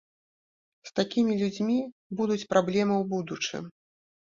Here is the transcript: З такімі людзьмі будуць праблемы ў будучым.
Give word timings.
З 0.89 0.95
такімі 0.99 1.35
людзьмі 1.41 1.77
будуць 2.21 2.47
праблемы 2.55 2.95
ў 2.99 3.03
будучым. 3.15 3.73